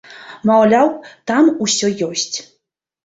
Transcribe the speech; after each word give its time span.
Маўляў, 0.49 0.87
там 1.33 1.43
усё 1.67 1.93
ёсць. 2.11 2.37